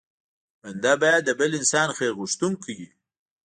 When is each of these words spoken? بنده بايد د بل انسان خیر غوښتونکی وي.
بنده 0.61 0.91
بايد 1.01 1.21
د 1.25 1.29
بل 1.39 1.51
انسان 1.59 1.89
خیر 1.97 2.11
غوښتونکی 2.19 2.71
وي. 2.77 2.87